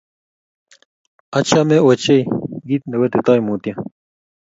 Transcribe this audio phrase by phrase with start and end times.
[1.37, 2.23] Achome ochei
[2.65, 3.73] kiit ne wetitoi mutyo.